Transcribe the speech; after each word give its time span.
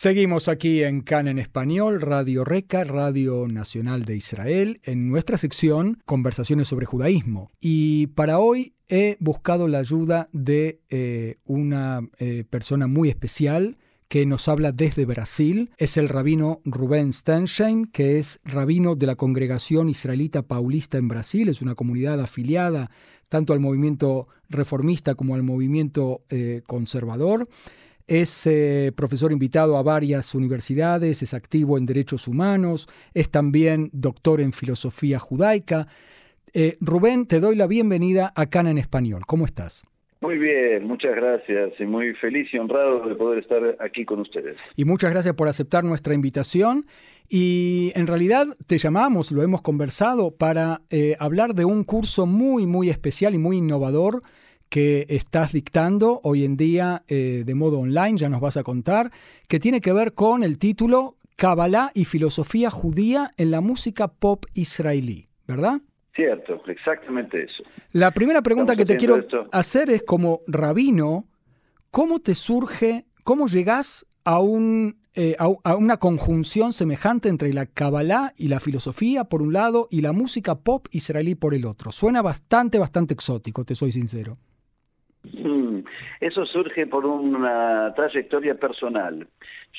Seguimos 0.00 0.46
aquí 0.46 0.84
en 0.84 1.00
CAN 1.00 1.26
en 1.26 1.40
español, 1.40 2.00
Radio 2.00 2.44
Reca, 2.44 2.84
Radio 2.84 3.48
Nacional 3.48 4.04
de 4.04 4.14
Israel, 4.14 4.80
en 4.84 5.08
nuestra 5.08 5.36
sección 5.38 6.00
Conversaciones 6.04 6.68
sobre 6.68 6.86
judaísmo. 6.86 7.50
Y 7.60 8.06
para 8.06 8.38
hoy 8.38 8.74
he 8.86 9.16
buscado 9.18 9.66
la 9.66 9.80
ayuda 9.80 10.28
de 10.30 10.78
eh, 10.88 11.38
una 11.46 12.08
eh, 12.20 12.44
persona 12.48 12.86
muy 12.86 13.08
especial 13.08 13.76
que 14.06 14.24
nos 14.24 14.46
habla 14.46 14.70
desde 14.70 15.04
Brasil. 15.04 15.68
Es 15.78 15.96
el 15.96 16.08
rabino 16.08 16.60
Rubén 16.64 17.12
Stensheim, 17.12 17.84
que 17.86 18.20
es 18.20 18.38
rabino 18.44 18.94
de 18.94 19.06
la 19.06 19.16
Congregación 19.16 19.88
Israelita 19.88 20.42
Paulista 20.42 20.96
en 20.98 21.08
Brasil. 21.08 21.48
Es 21.48 21.60
una 21.60 21.74
comunidad 21.74 22.20
afiliada 22.20 22.88
tanto 23.28 23.52
al 23.52 23.58
movimiento 23.58 24.28
reformista 24.48 25.16
como 25.16 25.34
al 25.34 25.42
movimiento 25.42 26.22
eh, 26.30 26.62
conservador. 26.68 27.48
Es 28.08 28.46
eh, 28.46 28.90
profesor 28.96 29.32
invitado 29.32 29.76
a 29.76 29.82
varias 29.82 30.34
universidades, 30.34 31.22
es 31.22 31.34
activo 31.34 31.76
en 31.76 31.84
derechos 31.84 32.26
humanos, 32.26 32.88
es 33.12 33.30
también 33.30 33.90
doctor 33.92 34.40
en 34.40 34.52
filosofía 34.52 35.18
judaica. 35.18 35.86
Eh, 36.54 36.78
Rubén, 36.80 37.26
te 37.26 37.38
doy 37.38 37.54
la 37.54 37.66
bienvenida 37.66 38.32
a 38.34 38.46
Cana 38.46 38.70
en 38.70 38.78
Español. 38.78 39.26
¿Cómo 39.26 39.44
estás? 39.44 39.82
Muy 40.22 40.38
bien, 40.38 40.84
muchas 40.84 41.14
gracias 41.14 41.74
y 41.78 41.84
muy 41.84 42.14
feliz 42.14 42.48
y 42.52 42.58
honrado 42.58 43.06
de 43.06 43.14
poder 43.14 43.40
estar 43.40 43.76
aquí 43.78 44.06
con 44.06 44.20
ustedes. 44.20 44.56
Y 44.74 44.86
muchas 44.86 45.10
gracias 45.10 45.34
por 45.34 45.46
aceptar 45.46 45.84
nuestra 45.84 46.14
invitación. 46.14 46.86
Y 47.28 47.92
en 47.94 48.06
realidad 48.06 48.46
te 48.66 48.78
llamamos, 48.78 49.32
lo 49.32 49.42
hemos 49.42 49.60
conversado, 49.60 50.30
para 50.30 50.80
eh, 50.88 51.14
hablar 51.20 51.54
de 51.54 51.66
un 51.66 51.84
curso 51.84 52.24
muy, 52.24 52.66
muy 52.66 52.88
especial 52.88 53.34
y 53.34 53.38
muy 53.38 53.58
innovador 53.58 54.20
que 54.68 55.06
estás 55.08 55.52
dictando 55.52 56.20
hoy 56.22 56.44
en 56.44 56.56
día 56.56 57.02
eh, 57.08 57.42
de 57.46 57.54
modo 57.54 57.78
online, 57.78 58.18
ya 58.18 58.28
nos 58.28 58.40
vas 58.40 58.56
a 58.56 58.62
contar, 58.62 59.10
que 59.48 59.58
tiene 59.58 59.80
que 59.80 59.92
ver 59.92 60.14
con 60.14 60.42
el 60.42 60.58
título 60.58 61.16
Kabbalah 61.36 61.90
y 61.94 62.04
filosofía 62.04 62.70
judía 62.70 63.32
en 63.36 63.50
la 63.50 63.60
música 63.60 64.08
pop 64.08 64.44
israelí, 64.54 65.28
¿verdad? 65.46 65.80
Cierto, 66.14 66.60
exactamente 66.66 67.44
eso. 67.44 67.62
La 67.92 68.10
primera 68.10 68.42
pregunta 68.42 68.74
que 68.74 68.84
te 68.84 68.96
quiero 68.96 69.18
hacer 69.52 69.88
es 69.88 70.02
como 70.02 70.40
rabino, 70.48 71.28
¿cómo 71.92 72.18
te 72.18 72.34
surge, 72.34 73.06
cómo 73.22 73.46
llegas 73.46 74.04
a, 74.24 74.40
un, 74.40 74.98
eh, 75.14 75.36
a, 75.38 75.76
una 75.76 75.98
conjunción 75.98 76.72
semejante 76.72 77.28
entre 77.28 77.52
la 77.52 77.66
Kabbalah 77.66 78.34
y 78.36 78.48
la 78.48 78.58
filosofía 78.58 79.24
por 79.24 79.40
un 79.40 79.52
lado 79.52 79.86
y 79.92 80.00
la 80.00 80.10
música 80.12 80.56
pop 80.56 80.88
israelí 80.90 81.36
por 81.36 81.54
el 81.54 81.64
otro? 81.66 81.92
Suena 81.92 82.20
bastante, 82.20 82.80
bastante 82.80 83.14
exótico, 83.14 83.64
te 83.64 83.76
soy 83.76 83.92
sincero. 83.92 84.32
Mm, 85.24 85.80
eso 86.20 86.46
surge 86.46 86.86
por 86.86 87.04
una 87.06 87.92
trayectoria 87.94 88.54
personal. 88.54 89.26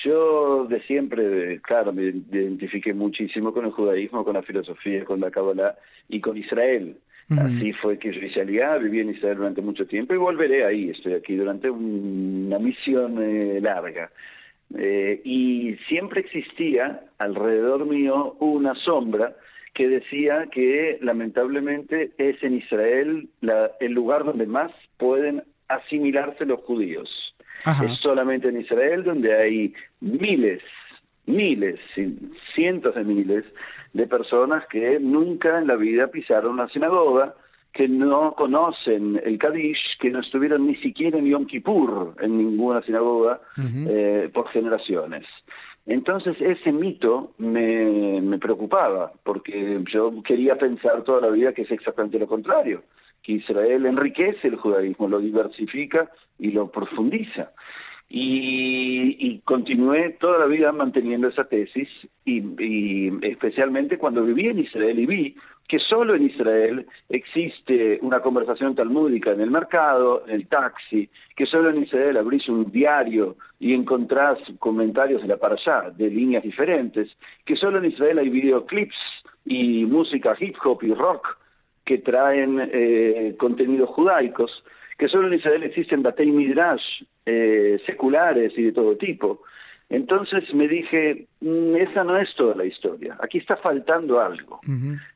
Yo 0.03 0.65
de 0.65 0.81
siempre, 0.81 1.59
claro, 1.61 1.91
me 1.93 2.03
identifiqué 2.03 2.93
muchísimo 2.93 3.53
con 3.53 3.65
el 3.65 3.71
judaísmo, 3.71 4.23
con 4.23 4.35
la 4.35 4.43
filosofía, 4.43 5.05
con 5.05 5.19
la 5.19 5.31
Kabbalah 5.31 5.75
y 6.07 6.21
con 6.21 6.37
Israel. 6.37 6.97
Así 7.29 7.73
fue 7.73 7.99
que 7.99 8.11
yo 8.11 8.25
hice 8.25 8.41
aliá, 8.41 8.77
viví 8.77 9.01
en 9.01 9.11
Israel 9.11 9.37
durante 9.37 9.61
mucho 9.61 9.85
tiempo 9.85 10.15
y 10.15 10.17
volveré 10.17 10.65
ahí, 10.65 10.89
estoy 10.89 11.13
aquí 11.13 11.35
durante 11.35 11.69
una 11.69 12.57
misión 12.57 13.21
eh, 13.21 13.61
larga. 13.61 14.09
Eh, 14.75 15.21
y 15.23 15.75
siempre 15.87 16.21
existía 16.21 17.01
alrededor 17.19 17.85
mío 17.85 18.35
una 18.39 18.73
sombra 18.73 19.35
que 19.73 19.87
decía 19.87 20.47
que 20.51 20.97
lamentablemente 21.01 22.11
es 22.17 22.41
en 22.43 22.55
Israel 22.55 23.29
el 23.79 23.91
lugar 23.91 24.23
donde 24.23 24.45
más 24.45 24.71
pueden 24.97 25.43
asimilarse 25.67 26.45
los 26.45 26.61
judíos. 26.61 27.09
Es 27.65 27.97
solamente 27.99 28.49
en 28.49 28.61
Israel 28.61 29.03
donde 29.03 29.35
hay 29.35 29.73
miles, 29.99 30.61
miles, 31.25 31.79
cientos 32.55 32.95
de 32.95 33.03
miles 33.03 33.45
de 33.93 34.07
personas 34.07 34.65
que 34.67 34.99
nunca 34.99 35.59
en 35.59 35.67
la 35.67 35.75
vida 35.75 36.07
pisaron 36.07 36.53
una 36.53 36.69
sinagoga, 36.69 37.35
que 37.73 37.87
no 37.87 38.33
conocen 38.33 39.21
el 39.23 39.37
Kadish, 39.37 39.97
que 39.99 40.09
no 40.09 40.21
estuvieron 40.21 40.67
ni 40.67 40.75
siquiera 40.77 41.19
en 41.19 41.25
Yom 41.25 41.45
Kippur 41.45 42.15
en 42.19 42.37
ninguna 42.37 42.81
sinagoga 42.81 43.41
eh, 43.57 44.29
por 44.33 44.49
generaciones. 44.49 45.25
Entonces 45.85 46.35
ese 46.39 46.71
mito 46.71 47.31
me, 47.37 48.37
preocupaba, 48.39 49.11
porque 49.23 49.81
yo 49.91 50.21
quería 50.23 50.55
pensar 50.57 51.03
toda 51.03 51.21
la 51.21 51.29
vida 51.29 51.53
que 51.53 51.63
es 51.63 51.71
exactamente 51.71 52.19
lo 52.19 52.27
contrario, 52.27 52.83
que 53.23 53.33
Israel 53.33 53.85
enriquece 53.85 54.47
el 54.47 54.55
judaísmo, 54.57 55.07
lo 55.07 55.19
diversifica 55.19 56.09
y 56.37 56.51
lo 56.51 56.71
profundiza. 56.71 57.51
Y, 58.11 59.39
continué 59.45 60.17
toda 60.19 60.39
la 60.39 60.45
vida 60.45 60.71
manteniendo 60.71 61.27
esa 61.27 61.45
tesis, 61.45 61.87
y 62.25 63.11
especialmente 63.25 63.97
cuando 63.97 64.23
viví 64.23 64.47
en 64.47 64.59
Israel 64.59 64.99
y 64.99 65.05
vi 65.05 65.35
que 65.69 65.77
solo 65.77 66.15
en 66.15 66.23
Israel 66.23 66.87
existe 67.09 67.99
una 68.01 68.21
conversación 68.21 68.73
talmúdica 68.73 69.31
en 69.31 69.39
el 69.39 69.51
mercado, 69.51 70.23
en 70.25 70.33
el 70.33 70.47
taxi, 70.47 71.07
que 71.35 71.45
solo 71.45 71.69
en 71.69 71.83
Israel 71.83 72.17
abrís 72.17 72.49
un 72.49 72.71
diario 72.71 73.37
y 73.59 73.75
encontrás 73.75 74.39
comentarios 74.57 75.21
de 75.21 75.27
la 75.27 75.35
allá 75.35 75.91
de 75.91 76.09
líneas 76.09 76.41
diferentes, 76.41 77.07
que 77.45 77.55
solo 77.55 77.77
en 77.77 77.85
Israel 77.85 78.17
hay 78.17 78.29
videoclips 78.29 78.97
y 79.45 79.85
música 79.85 80.35
hip 80.39 80.55
hop 80.63 80.79
y 80.81 80.91
rock 80.91 81.37
que 81.85 81.99
traen 81.99 82.59
eh, 82.73 83.35
contenidos 83.37 83.89
judaicos, 83.89 84.51
que 84.97 85.07
solo 85.07 85.27
en 85.27 85.35
Israel 85.35 85.63
existen 85.63 86.01
batei 86.01 86.31
midrash 86.31 87.03
eh, 87.27 87.79
seculares 87.85 88.57
y 88.57 88.63
de 88.63 88.71
todo 88.71 88.97
tipo. 88.97 89.43
Entonces 89.89 90.43
me 90.53 90.67
dije, 90.67 91.27
mm, 91.41 91.75
esa 91.75 92.03
no 92.03 92.17
es 92.17 92.29
toda 92.35 92.55
la 92.55 92.65
historia, 92.65 93.17
aquí 93.19 93.39
está 93.39 93.57
faltando 93.57 94.19
algo. 94.19 94.59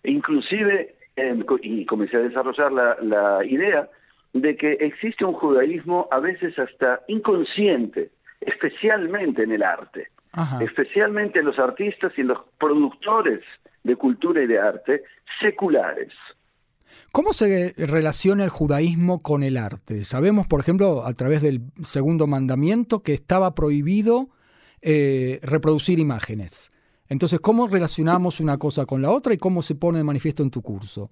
e 0.04 0.12
inclusive, 0.12 0.96
em, 1.16 1.44
y 1.62 1.86
comencé 1.86 2.18
a 2.18 2.22
desarrollar 2.22 2.72
la, 2.72 2.98
la 3.02 3.46
idea 3.46 3.88
de 4.34 4.58
que 4.58 4.74
existe 4.74 5.24
un 5.24 5.34
judaísmo 5.34 6.08
a 6.12 6.20
veces 6.20 6.58
hasta 6.58 7.02
inconsciente, 7.08 8.10
especialmente 8.42 9.44
en 9.44 9.52
el 9.52 9.64
arte, 9.64 10.08
especialmente 10.60 11.40
en 11.40 11.46
los 11.46 11.60
artistas 11.60 12.12
y 12.18 12.22
en 12.22 12.30
los 12.30 12.40
productores 12.60 13.42
de 13.84 13.96
cultura 13.96 14.42
y 14.42 14.48
de 14.48 14.60
arte 14.60 15.04
seculares. 15.40 16.12
¿Cómo 17.12 17.32
se 17.34 17.74
relaciona 17.78 18.44
el 18.44 18.50
judaísmo 18.50 19.22
con 19.22 19.44
el 19.44 19.58
arte? 19.58 20.04
Sabemos, 20.04 20.48
por 20.48 20.62
ejemplo, 20.62 21.06
a 21.06 21.14
través 21.14 21.42
del 21.42 21.62
segundo 21.82 22.28
mandamiento 22.28 23.04
que 23.04 23.14
estaba 23.14 23.54
prohibido 23.54 24.30
eh, 24.84 25.40
reproducir 25.42 26.00
imágenes. 26.00 26.70
Entonces, 27.10 27.40
¿cómo 27.40 27.68
relacionamos 27.68 28.40
una 28.40 28.58
cosa 28.58 28.86
con 28.86 29.02
la 29.02 29.12
otra 29.12 29.34
y 29.34 29.38
cómo 29.38 29.62
se 29.62 29.76
pone 29.76 30.00
de 30.00 30.04
manifiesto 30.04 30.44
en 30.44 30.52
tu 30.52 30.62
curso? 30.62 31.10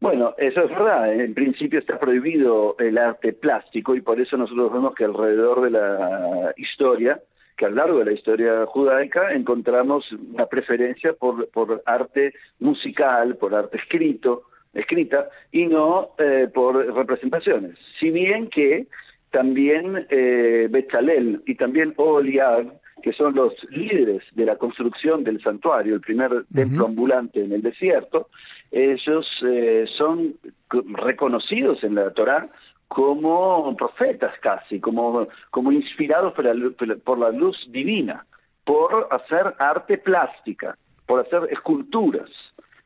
Bueno, 0.00 0.34
eso 0.36 0.62
es 0.64 0.70
verdad. 0.70 1.14
En 1.14 1.32
principio 1.32 1.78
está 1.78 1.96
prohibido 1.98 2.74
el 2.80 2.98
arte 2.98 3.32
plástico 3.32 3.94
y 3.94 4.00
por 4.00 4.20
eso 4.20 4.36
nosotros 4.36 4.72
vemos 4.72 4.94
que 4.96 5.04
alrededor 5.04 5.60
de 5.62 5.70
la 5.70 6.52
historia, 6.56 7.20
que 7.56 7.66
a 7.66 7.68
lo 7.68 7.76
largo 7.76 7.98
de 8.00 8.06
la 8.06 8.12
historia 8.12 8.66
judaica, 8.66 9.32
encontramos 9.32 10.10
una 10.10 10.46
preferencia 10.46 11.12
por, 11.12 11.48
por 11.50 11.82
arte 11.86 12.34
musical, 12.58 13.36
por 13.36 13.54
arte 13.54 13.76
escrito, 13.76 14.42
escrita, 14.74 15.28
y 15.52 15.66
no 15.66 16.16
eh, 16.18 16.48
por 16.52 16.74
representaciones. 16.94 17.78
Si 18.00 18.10
bien 18.10 18.48
que 18.48 18.88
también 19.32 20.06
eh, 20.10 20.68
Bechalel 20.70 21.42
y 21.46 21.56
también 21.56 21.94
Oliab, 21.96 22.80
que 23.02 23.12
son 23.12 23.34
los 23.34 23.52
líderes 23.70 24.22
de 24.32 24.44
la 24.44 24.56
construcción 24.56 25.24
del 25.24 25.42
santuario, 25.42 25.94
el 25.94 26.00
primer 26.00 26.44
templo 26.54 26.86
ambulante 26.86 27.42
en 27.42 27.52
el 27.52 27.62
desierto, 27.62 28.28
ellos 28.70 29.26
eh, 29.44 29.86
son 29.98 30.34
reconocidos 30.70 31.82
en 31.82 31.96
la 31.96 32.10
Torá 32.10 32.48
como 32.86 33.74
profetas 33.76 34.38
casi, 34.40 34.78
como, 34.78 35.26
como 35.50 35.72
inspirados 35.72 36.34
por 36.34 36.44
la, 36.44 36.96
por 37.02 37.18
la 37.18 37.30
luz 37.30 37.56
divina, 37.70 38.26
por 38.64 39.08
hacer 39.10 39.54
arte 39.58 39.98
plástica, 39.98 40.76
por 41.06 41.20
hacer 41.20 41.48
esculturas. 41.50 42.30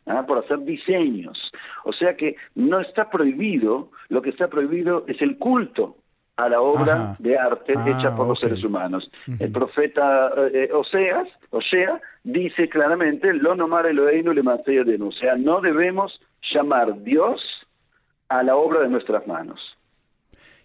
¿ah? 0.06 0.24
por 0.24 0.38
hacer 0.38 0.60
diseños. 0.60 1.36
O 1.84 1.92
sea 1.92 2.16
que 2.16 2.36
no 2.54 2.80
está 2.80 3.10
prohibido, 3.10 3.90
lo 4.08 4.22
que 4.22 4.30
está 4.30 4.46
prohibido 4.48 5.04
es 5.08 5.20
el 5.20 5.36
culto 5.38 5.96
a 6.36 6.48
la 6.48 6.60
obra 6.60 7.16
de 7.18 7.38
arte 7.38 7.74
ah, 7.76 7.88
hecha 7.88 8.14
por 8.14 8.28
los 8.28 8.38
seres 8.38 8.62
humanos. 8.62 9.10
El 9.38 9.50
profeta 9.50 10.30
eh, 10.52 10.70
Oseas, 10.72 11.28
Osea 11.50 12.00
dice 12.24 12.68
claramente, 12.68 13.32
lo 13.32 13.54
nomar 13.54 13.86
Eloheinu 13.86 14.32
le 14.32 14.42
de 14.42 15.02
o 15.02 15.12
sea, 15.12 15.36
no 15.36 15.60
debemos 15.60 16.12
llamar 16.52 17.02
Dios 17.02 17.40
a 18.28 18.42
la 18.42 18.56
obra 18.56 18.80
de 18.80 18.88
nuestras 18.88 19.26
manos. 19.26 19.58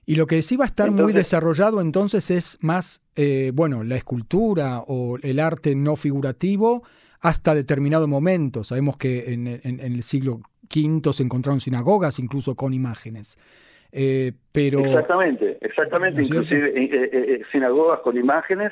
Y 0.06 0.16
lo 0.16 0.26
que 0.26 0.42
sí 0.42 0.58
va 0.58 0.66
a 0.66 0.68
estar 0.68 0.92
muy 0.92 1.14
desarrollado 1.14 1.80
entonces 1.80 2.32
es 2.32 2.58
más, 2.62 3.02
eh, 3.16 3.52
bueno, 3.54 3.84
la 3.84 3.96
escultura 3.96 4.80
o 4.80 5.18
el 5.22 5.40
arte 5.40 5.76
no 5.76 5.96
figurativo 5.96 6.84
hasta 7.22 7.54
determinado 7.54 8.08
momento. 8.08 8.64
Sabemos 8.64 8.98
que 8.98 9.32
en, 9.32 9.48
el 9.48 10.04
siglo 10.04 10.42
V 10.76 11.14
se 11.14 11.24
encontraron 11.24 11.60
sinagogas 11.60 12.20
incluso 12.20 12.56
con 12.56 12.74
imágenes. 12.74 13.38
Eh, 13.92 14.32
pero... 14.52 14.80
Exactamente, 14.80 15.58
exactamente, 15.62 16.22
inclusive 16.22 16.72
eh, 16.76 17.42
sinagogas 17.52 18.00
con 18.00 18.18
imágenes 18.18 18.72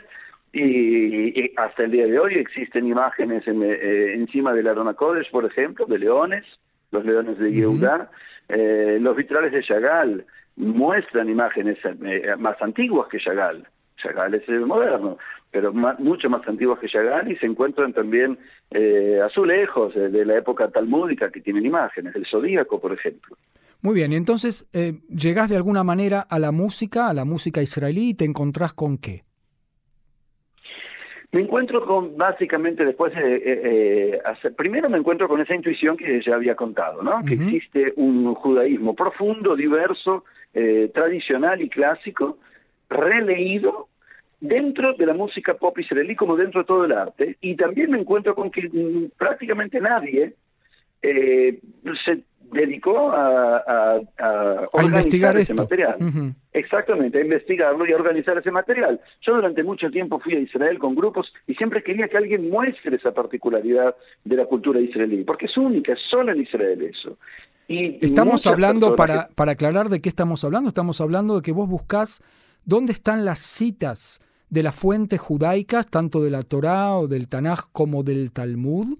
y, 0.54 1.52
hasta 1.58 1.84
el 1.84 1.92
día 1.92 2.08
de 2.08 2.20
hoy 2.20 2.36
existen 2.36 2.88
imágenes 2.88 3.44
encima 3.48 4.54
del 4.54 4.68
Arona 4.68 4.94
College, 4.94 5.30
por 5.32 5.46
ejemplo, 5.46 5.86
de 5.86 6.00
leones, 6.00 6.46
los 6.92 7.06
leones 7.06 7.38
de 7.38 7.52
Yehuda, 7.52 8.10
los 8.48 9.16
vitrales 9.16 9.52
de 9.52 9.62
Chagall, 9.62 10.26
muestran 10.60 11.30
imágenes 11.30 11.78
eh, 11.86 12.36
más 12.38 12.62
antiguas 12.62 13.08
que 13.10 13.20
Chagall. 13.20 13.66
Chagall 13.98 14.36
es 14.36 14.48
el 14.50 14.66
moderno, 14.66 15.18
pero 15.52 15.74
mucho 15.74 16.30
más 16.30 16.46
antiguas 16.48 16.80
que 16.80 16.90
Chagall 16.90 17.32
y 17.32 17.38
se 17.38 17.46
encuentran 17.46 17.94
también 17.94 18.38
eh, 18.72 19.20
azulejos 19.24 19.96
eh, 19.96 20.10
de 20.10 20.26
la 20.26 20.38
época 20.38 20.70
talmúdica 20.70 21.32
que 21.32 21.42
tienen 21.42 21.66
imágenes, 21.66 22.14
el 22.16 22.28
zodíaco, 22.28 22.80
por 22.80 22.94
ejemplo. 22.94 23.38
Muy 23.82 23.96
bien, 23.96 24.12
entonces 24.12 24.70
eh, 24.74 25.00
llegás 25.10 25.50
de 25.50 25.56
alguna 25.56 25.84
manera 25.84 26.20
a 26.22 26.38
la 26.38 26.52
música, 26.52 27.10
a 27.10 27.14
la 27.14 27.24
música 27.24 27.62
israelí 27.62 28.10
y 28.10 28.14
te 28.14 28.26
encontrás 28.26 28.74
con 28.74 28.98
qué? 28.98 29.24
Me 31.32 31.42
encuentro 31.42 31.86
con, 31.86 32.18
básicamente, 32.18 32.84
después 32.84 33.14
de 33.14 33.42
eh, 33.46 34.20
hacer, 34.26 34.56
primero 34.56 34.90
me 34.90 34.98
encuentro 34.98 35.28
con 35.28 35.40
esa 35.40 35.54
intuición 35.54 35.96
que 35.96 36.22
ya 36.26 36.34
había 36.36 36.56
contado, 36.56 37.04
¿no? 37.04 37.24
Que 37.24 37.36
existe 37.36 37.94
un 37.98 38.34
judaísmo 38.34 38.96
profundo, 38.96 39.56
diverso, 39.56 40.26
eh, 40.56 40.90
tradicional 40.92 41.62
y 41.62 41.70
clásico, 41.70 42.40
releído 42.90 43.90
dentro 44.42 44.94
de 44.94 45.06
la 45.06 45.14
música 45.14 45.54
pop 45.54 45.78
israelí 45.78 46.16
como 46.16 46.36
dentro 46.36 46.62
de 46.62 46.68
todo 46.68 46.86
el 46.86 46.94
arte. 46.94 47.38
Y 47.42 47.56
también 47.56 47.92
me 47.92 48.00
encuentro 48.00 48.34
con 48.34 48.50
que 48.50 48.68
mm, 48.68 49.12
prácticamente 49.16 49.80
nadie 49.80 50.34
eh, 51.04 51.60
se 52.06 52.24
dedicó 52.52 53.12
a, 53.12 54.00
investigar 54.82 55.38
ese 55.38 55.54
material. 55.54 55.98
Exactamente, 56.54 57.20
a 57.20 57.22
investigarlo 57.22 57.88
y 57.88 57.92
a 57.92 57.96
organizar 57.96 58.38
ese 58.38 58.52
material. 58.52 59.00
Yo 59.22 59.36
durante 59.36 59.64
mucho 59.64 59.90
tiempo 59.90 60.20
fui 60.20 60.36
a 60.36 60.40
Israel 60.40 60.80
con 60.80 60.96
grupos 60.96 61.32
y 61.48 61.56
siempre 61.56 61.84
quería 61.84 62.08
que 62.08 62.18
alguien 62.18 62.50
muestre 62.50 62.96
esa 62.96 63.12
particularidad 63.12 63.96
de 64.24 64.36
la 64.36 64.46
cultura 64.46 64.80
israelí, 64.80 65.24
porque 65.24 65.46
es 65.46 65.58
única, 65.58 65.94
es 65.94 66.00
solo 66.10 66.32
en 66.32 66.42
Israel 66.42 66.82
eso. 66.82 67.18
Y 67.68 68.04
estamos 68.04 68.48
hablando, 68.48 68.96
para, 68.96 69.28
para 69.36 69.52
aclarar 69.52 69.90
de 69.90 70.00
qué 70.00 70.10
estamos 70.10 70.44
hablando, 70.44 70.70
estamos 70.70 71.00
hablando 71.02 71.36
de 71.36 71.42
que 71.44 71.52
vos 71.52 71.70
buscás 71.70 72.22
dónde 72.66 72.92
están 72.94 73.26
las 73.26 73.40
citas 73.40 74.20
de 74.50 74.64
las 74.64 74.76
fuentes 74.76 75.22
judaicas, 75.22 75.88
tanto 75.88 76.24
de 76.24 76.32
la 76.32 76.42
Torá 76.42 76.96
o 76.96 77.08
del 77.08 77.28
Tanaj 77.28 77.66
como 77.72 78.04
del 78.04 78.32
Talmud, 78.32 78.98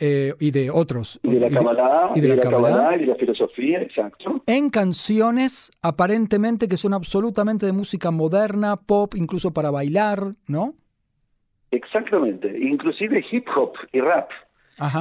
eh, 0.00 0.34
y 0.40 0.50
de 0.50 0.70
otros. 0.70 1.20
Y 1.22 1.34
de 1.34 1.40
la 1.40 1.50
Kabbalah, 1.50 2.10
y 2.14 2.20
de, 2.20 2.28
la, 2.28 2.96
y 2.96 3.00
de 3.00 3.06
la 3.06 3.14
filosofía, 3.16 3.82
exacto. 3.82 4.42
En 4.46 4.70
canciones 4.70 5.70
aparentemente 5.82 6.68
que 6.68 6.76
son 6.76 6.94
absolutamente 6.94 7.66
de 7.66 7.72
música 7.72 8.10
moderna, 8.10 8.76
pop, 8.76 9.14
incluso 9.14 9.52
para 9.52 9.70
bailar, 9.70 10.32
¿no? 10.48 10.74
Exactamente, 11.70 12.48
inclusive 12.60 13.24
hip 13.30 13.46
hop 13.54 13.74
y 13.92 14.00
rap. 14.00 14.30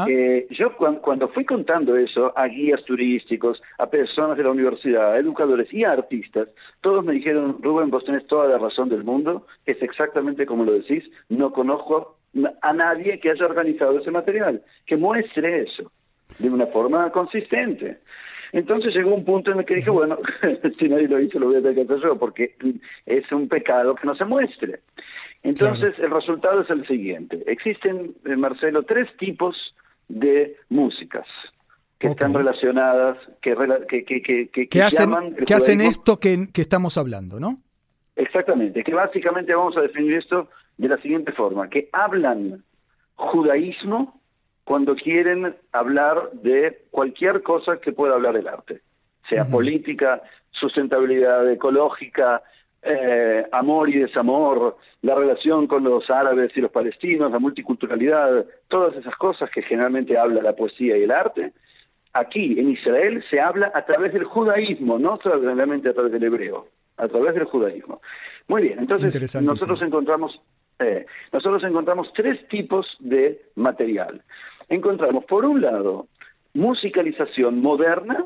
Eh, 0.10 0.46
yo 0.50 0.76
cuando, 0.76 1.30
fui 1.30 1.46
contando 1.46 1.96
eso 1.96 2.38
a 2.38 2.48
guías 2.48 2.84
turísticos, 2.84 3.62
a 3.78 3.90
personas 3.90 4.36
de 4.36 4.44
la 4.44 4.52
universidad, 4.52 5.14
a 5.14 5.18
educadores 5.18 5.74
y 5.74 5.86
a 5.86 5.94
artistas, 5.94 6.50
todos 6.82 7.06
me 7.06 7.14
dijeron, 7.14 7.60
Rubén, 7.62 7.90
vos 7.90 8.04
tenés 8.04 8.28
toda 8.28 8.50
la 8.50 8.58
razón 8.58 8.90
del 8.90 9.06
mundo, 9.06 9.48
es 9.66 9.82
exactamente 9.82 10.46
como 10.46 10.66
lo 10.66 10.74
decís, 10.74 11.10
no 11.30 11.54
conozco 11.54 12.19
a 12.62 12.74
nadie 12.74 13.20
que 13.20 13.32
haya 13.32 13.46
organizado 13.46 14.00
ese 14.00 14.12
material, 14.12 14.62
que 14.86 14.98
muestre 14.98 15.64
eso 15.64 15.92
de 16.38 16.50
una 16.50 16.68
forma 16.68 17.12
consistente. 17.12 18.00
Entonces 18.52 18.94
llegó 18.94 19.14
un 19.14 19.26
punto 19.26 19.52
en 19.52 19.60
el 19.60 19.66
que 19.66 19.76
dije, 19.76 19.90
bueno, 19.90 20.18
si 20.80 20.90
nadie 20.90 21.08
lo 21.08 21.20
hizo, 21.20 21.40
lo 21.40 21.48
voy 21.48 21.58
a 21.58 21.62
tener 21.62 21.76
que 21.76 21.94
hacer 21.94 22.04
yo, 22.04 22.18
porque 22.18 22.56
es 23.06 23.32
un 23.32 23.48
pecado 23.48 23.96
que 23.96 24.08
no 24.08 24.16
se 24.16 24.26
muestre. 24.26 24.80
Entonces 25.44 25.98
el 26.00 26.12
resultado 26.12 26.62
es 26.62 26.70
el 26.70 26.86
siguiente. 26.88 27.44
Existen, 27.48 28.16
eh, 28.26 28.36
Marcelo, 28.36 28.84
tres 28.84 29.08
tipos 29.18 29.56
de 30.08 30.58
músicas 30.70 31.28
que 31.98 32.08
están 32.08 32.34
relacionadas, 32.34 33.18
que, 33.42 33.56
que, 33.88 34.04
que, 34.04 34.68
que, 34.70 34.82
hacen, 34.82 35.36
que 35.46 35.54
hacen 35.54 35.82
esto 35.82 36.18
que, 36.18 36.48
que 36.54 36.62
estamos 36.62 36.98
hablando, 36.98 37.40
¿no? 37.40 37.60
Exactamente, 38.16 38.84
que 38.84 38.94
básicamente 38.94 39.54
vamos 39.54 39.78
a 39.78 39.82
definir 39.82 40.16
esto 40.16 40.50
de 40.80 40.88
la 40.88 40.98
siguiente 41.02 41.34
forma, 41.34 41.70
que 41.70 41.90
hablan 41.92 42.64
judaísmo 43.16 44.20
cuando 44.64 44.96
quieren 44.96 45.56
hablar 45.74 46.32
de 46.32 46.86
cualquier 46.90 47.44
cosa 47.44 47.82
que 47.82 47.92
pueda 47.92 48.14
hablar 48.14 48.38
el 48.38 48.48
arte, 48.48 48.82
sea 49.28 49.46
política, 49.46 50.22
sustentabilidad 50.52 51.52
ecológica, 51.52 52.42
eh, 52.82 53.46
amor 53.52 53.90
y 53.90 54.00
desamor, 54.00 54.78
la 55.02 55.16
relación 55.16 55.68
con 55.68 55.84
los 55.84 56.10
árabes 56.10 56.52
y 56.56 56.62
los 56.62 56.72
palestinos, 56.72 57.30
la 57.30 57.40
multiculturalidad, 57.40 58.46
todas 58.70 58.96
esas 58.96 59.16
cosas 59.18 59.50
que 59.52 59.62
generalmente 59.62 60.18
habla 60.18 60.42
la 60.42 60.56
poesía 60.56 60.98
y 60.98 61.04
el 61.04 61.12
arte, 61.12 61.52
aquí 62.14 62.58
en 62.58 62.70
Israel 62.70 63.22
se 63.30 63.42
habla 63.42 63.70
a 63.76 63.84
través 63.86 64.14
del 64.14 64.24
judaísmo, 64.24 64.98
no 64.98 65.20
solamente 65.22 65.90
a 65.90 65.94
través 65.94 66.14
del 66.14 66.24
hebreo, 66.24 66.68
a 66.96 67.08
través 67.10 67.34
del 67.34 67.44
judaísmo. 67.44 68.02
Muy 68.48 68.62
bien, 68.62 68.80
entonces 68.80 69.42
nosotros 69.42 69.82
encontramos 69.82 70.40
eh, 70.80 71.06
nosotros 71.34 71.64
encontramos 71.64 72.12
tres 72.14 72.48
tipos 72.48 72.88
de 73.00 73.42
material. 73.56 74.22
Encontramos, 74.70 75.26
por 75.26 75.46
un 75.46 75.62
lado, 75.62 76.08
musicalización 76.54 77.62
moderna 77.62 78.26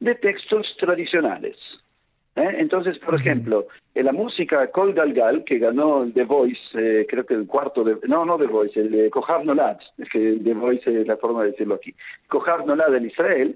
de 0.00 0.14
textos 0.16 0.66
tradicionales. 0.78 1.56
¿eh? 2.36 2.56
Entonces, 2.58 2.98
por 2.98 3.14
ejemplo, 3.14 3.68
en 3.94 4.04
la 4.04 4.12
música 4.12 4.70
Kol 4.70 4.92
Galgal, 4.92 5.44
que 5.44 5.58
ganó 5.58 6.06
The 6.12 6.24
Voice, 6.24 6.60
eh, 6.74 7.06
creo 7.08 7.24
que 7.24 7.34
el 7.34 7.46
cuarto, 7.46 7.82
de, 7.84 7.96
no, 8.06 8.26
no 8.26 8.36
The 8.36 8.46
Voice, 8.46 8.78
el 8.78 8.90
de 8.90 9.10
Kohav 9.10 9.44
Nolad, 9.44 9.78
es 9.96 10.08
que 10.10 10.38
The 10.44 10.52
Voice 10.52 11.00
es 11.00 11.06
la 11.06 11.16
forma 11.16 11.42
de 11.42 11.52
decirlo 11.52 11.76
aquí, 11.76 11.94
Kohav 12.28 12.66
Nolad 12.66 12.94
en 12.94 13.06
Israel, 13.06 13.54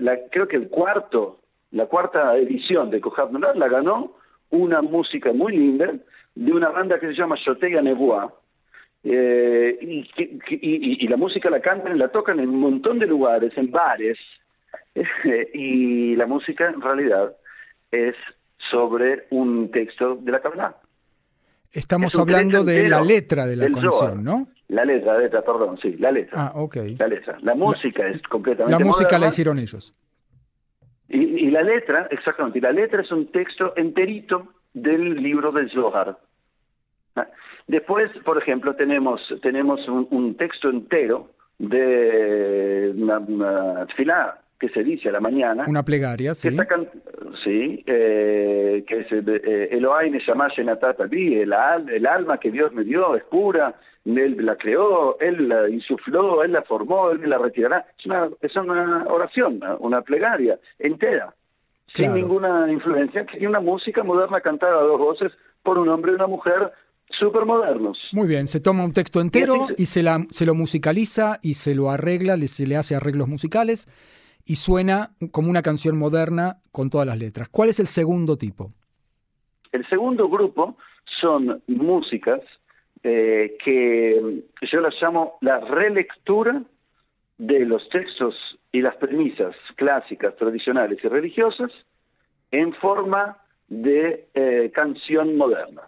la, 0.00 0.18
creo 0.30 0.46
que 0.46 0.56
el 0.56 0.68
cuarto, 0.68 1.38
la 1.70 1.86
cuarta 1.86 2.36
edición 2.36 2.90
de 2.90 3.00
Kohav 3.00 3.32
Nolad 3.32 3.54
la 3.54 3.68
ganó 3.68 4.16
una 4.50 4.82
música 4.82 5.32
muy 5.32 5.56
linda 5.56 5.94
de 6.34 6.52
una 6.52 6.70
banda 6.70 6.98
que 6.98 7.08
se 7.08 7.14
llama 7.14 7.36
Shotega 7.36 7.82
Nevoa, 7.82 8.32
eh, 9.04 9.78
y, 10.50 11.08
la 11.08 11.16
música 11.16 11.50
la 11.50 11.60
cantan 11.60 11.96
y 11.96 11.98
la 11.98 12.08
tocan 12.08 12.38
en 12.38 12.48
un 12.48 12.60
montón 12.60 12.98
de 12.98 13.06
lugares, 13.06 13.52
en 13.56 13.70
bares, 13.70 14.18
y 15.54 16.14
la 16.16 16.26
música 16.26 16.68
en 16.68 16.80
realidad 16.80 17.36
es 17.90 18.14
sobre 18.70 19.26
un 19.30 19.70
texto 19.70 20.16
de 20.16 20.32
la 20.32 20.40
Kabbalah. 20.40 20.76
Estamos 21.72 22.18
hablando 22.18 22.64
de 22.64 22.88
la 22.88 23.00
letra 23.00 23.46
de 23.46 23.56
la 23.56 23.70
canción, 23.70 24.22
¿no? 24.22 24.48
La 24.68 24.84
letra, 24.84 25.14
la 25.14 25.20
letra, 25.20 25.42
perdón, 25.42 25.78
sí, 25.82 25.96
la 25.98 26.12
letra. 26.12 26.46
Ah, 26.46 26.52
ok. 26.54 26.76
La 26.98 27.08
letra. 27.08 27.38
La 27.42 27.54
música 27.54 28.06
es 28.06 28.22
completamente 28.22 28.78
La 28.78 28.84
música 28.84 29.18
la 29.18 29.28
hicieron 29.28 29.58
ellos. 29.58 29.92
Y, 31.08 31.18
y, 31.18 31.50
la 31.50 31.62
letra, 31.62 32.08
exactamente, 32.10 32.58
y 32.58 32.62
la 32.62 32.72
letra 32.72 33.02
es 33.02 33.10
un 33.10 33.30
texto 33.30 33.74
enterito 33.76 34.48
del 34.74 35.22
libro 35.22 35.52
del 35.52 35.70
Zohar. 35.70 36.18
Ah, 37.16 37.26
después, 37.66 38.10
por 38.24 38.38
ejemplo, 38.38 38.74
tenemos, 38.74 39.20
tenemos 39.42 39.86
un, 39.88 40.36
texto 40.36 40.70
entero 40.70 41.30
de 41.58 42.92
una, 42.96 43.18
una 43.18 43.86
que 44.58 44.68
se 44.68 44.84
dice 44.84 45.08
a 45.08 45.12
la 45.12 45.20
mañana. 45.20 45.64
Una 45.66 45.82
plegaria, 45.82 46.34
sí. 46.34 46.48
Que 46.48 46.56
sí, 47.42 47.82
eh, 47.84 48.84
que 48.86 49.00
es 49.00 49.06
eh, 49.10 49.68
Elohai 49.72 50.08
el, 50.08 51.52
el 51.90 52.06
alma 52.06 52.38
que 52.38 52.50
Dios 52.50 52.72
me 52.72 52.84
dio 52.84 53.16
es 53.16 53.24
pura, 53.24 53.74
Él 54.04 54.36
la 54.38 54.56
creó, 54.56 55.18
Él 55.18 55.48
la 55.48 55.68
insufló, 55.68 56.44
Él 56.44 56.52
la 56.52 56.62
formó, 56.62 57.10
Él 57.10 57.18
me 57.18 57.26
la 57.26 57.38
retirará. 57.38 57.86
Es 57.98 58.06
una, 58.06 58.28
es 58.40 58.54
una 58.54 59.04
oración, 59.08 59.60
una 59.80 60.02
plegaria 60.02 60.58
entera 60.78 61.34
sin 61.94 62.14
ninguna 62.14 62.70
influencia, 62.70 63.26
y 63.38 63.46
una 63.46 63.60
música 63.60 64.02
moderna 64.02 64.40
cantada 64.40 64.78
a 64.78 64.82
dos 64.82 64.98
voces 64.98 65.32
por 65.62 65.78
un 65.78 65.88
hombre 65.88 66.12
y 66.12 66.14
una 66.14 66.26
mujer 66.26 66.72
súper 67.18 67.44
modernos. 67.44 67.98
Muy 68.12 68.26
bien, 68.26 68.48
se 68.48 68.60
toma 68.60 68.84
un 68.84 68.92
texto 68.92 69.20
entero 69.20 69.66
y, 69.76 69.86
se, 69.86 70.02
la, 70.02 70.24
se 70.30 70.46
lo 70.46 70.54
musicaliza 70.54 71.38
y 71.42 71.54
se 71.54 71.74
lo 71.74 71.90
arregla, 71.90 72.36
se 72.38 72.66
le 72.66 72.76
hace 72.76 72.96
arreglos 72.96 73.28
musicales 73.28 73.86
y 74.44 74.56
suena 74.56 75.10
como 75.30 75.50
una 75.50 75.62
canción 75.62 75.98
moderna 75.98 76.56
con 76.72 76.90
todas 76.90 77.06
las 77.06 77.18
letras. 77.18 77.48
¿Cuál 77.48 77.68
es 77.68 77.80
el 77.80 77.86
segundo 77.86 78.36
tipo? 78.36 78.68
El 79.70 79.88
segundo 79.88 80.28
grupo 80.28 80.76
son 81.20 81.62
músicas 81.66 82.40
eh, 83.02 83.56
que 83.64 84.44
yo 84.70 84.80
las 84.80 84.94
llamo 85.00 85.38
la 85.40 85.60
relectura 85.60 86.62
de 87.38 87.66
los 87.66 87.88
textos 87.88 88.34
y 88.70 88.80
las 88.80 88.96
premisas 88.96 89.54
clásicas, 89.76 90.36
tradicionales 90.36 90.98
y 91.02 91.08
religiosas 91.08 91.70
en 92.50 92.72
forma 92.74 93.38
de 93.68 94.28
eh, 94.34 94.70
canción 94.74 95.36
moderna. 95.36 95.82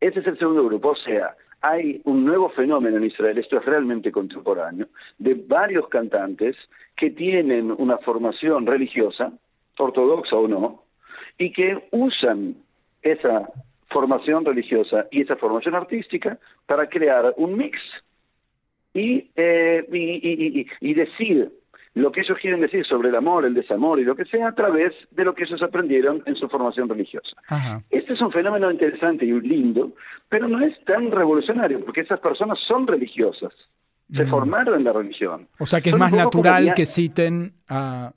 Ese 0.00 0.20
es 0.20 0.26
el 0.26 0.38
segundo 0.38 0.64
grupo, 0.64 0.90
o 0.90 0.96
sea, 0.96 1.34
hay 1.60 2.00
un 2.04 2.24
nuevo 2.24 2.48
fenómeno 2.50 2.98
en 2.98 3.04
Israel, 3.04 3.38
esto 3.38 3.58
es 3.58 3.64
realmente 3.64 4.12
contemporáneo, 4.12 4.86
de 5.18 5.34
varios 5.34 5.88
cantantes 5.88 6.54
que 6.96 7.10
tienen 7.10 7.72
una 7.72 7.98
formación 7.98 8.66
religiosa, 8.66 9.32
ortodoxa 9.78 10.36
o 10.36 10.46
no, 10.46 10.84
y 11.38 11.52
que 11.52 11.88
usan 11.90 12.56
esa 13.02 13.48
formación 13.88 14.44
religiosa 14.44 15.06
y 15.10 15.22
esa 15.22 15.36
formación 15.36 15.74
artística 15.74 16.38
para 16.66 16.88
crear 16.88 17.34
un 17.36 17.56
mix 17.56 17.78
y, 18.96 19.30
eh, 19.36 19.86
y, 19.92 20.66
y, 20.80 20.94
decir 20.94 21.52
lo 21.92 22.10
que 22.12 22.22
ellos 22.22 22.38
quieren 22.40 22.60
decir 22.62 22.86
sobre 22.86 23.10
el 23.10 23.14
amor, 23.14 23.44
el 23.44 23.52
desamor 23.52 24.00
y 24.00 24.04
lo 24.04 24.16
que 24.16 24.24
sea 24.24 24.48
a 24.48 24.54
través 24.54 24.94
de 25.10 25.24
lo 25.24 25.34
que 25.34 25.44
ellos 25.44 25.62
aprendieron 25.62 26.22
en 26.24 26.34
su 26.34 26.48
formación 26.48 26.88
religiosa. 26.88 27.36
Este 27.90 28.14
es 28.14 28.20
un 28.22 28.32
fenómeno 28.32 28.70
interesante 28.70 29.26
y 29.26 29.32
lindo, 29.40 29.92
pero 30.30 30.48
no 30.48 30.64
es 30.64 30.82
tan 30.84 31.10
revolucionario 31.10 31.84
porque 31.84 32.00
esas 32.00 32.20
personas 32.20 32.58
son 32.66 32.86
religiosas, 32.86 33.52
se 34.10 34.24
mm. 34.24 34.30
formaron 34.30 34.76
en 34.76 34.84
la 34.84 34.94
religión. 34.94 35.46
O 35.58 35.66
sea 35.66 35.82
que 35.82 35.90
es 35.90 35.96
más 35.96 36.12
natural 36.12 36.72
que 36.74 36.86
citen 36.86 37.52
a 37.68 38.12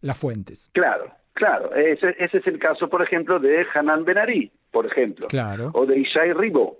las 0.00 0.18
fuentes. 0.18 0.68
Claro, 0.72 1.12
claro. 1.32 1.72
Ese, 1.76 2.16
ese, 2.18 2.38
es 2.38 2.46
el 2.48 2.58
caso, 2.58 2.88
por 2.88 3.02
ejemplo, 3.02 3.38
de 3.38 3.64
Hanan 3.72 4.04
Benari, 4.04 4.50
por 4.72 4.86
ejemplo, 4.86 5.28
claro. 5.28 5.68
o 5.74 5.86
de 5.86 6.00
Ishai 6.00 6.32
Ribo. 6.32 6.78